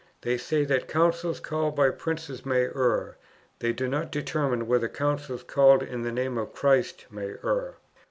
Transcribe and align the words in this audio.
They 0.21 0.35
say 0.39 0.65
that 0.65 0.87
Councils 0.87 1.39
called 1.39 1.75
by 1.75 1.91
princes 1.91 2.43
may 2.43 2.63
err; 2.63 3.17
they 3.59 3.71
do 3.71 3.87
not 3.87 4.11
determine 4.11 4.65
whether 4.65 4.89
Councils 4.89 5.43
called 5.43 5.83
in 5.83 6.01
the 6.01 6.11
name 6.11 6.39
of 6.39 6.53
Christ 6.53 7.05
may 7.11 7.33
err." 7.43 7.75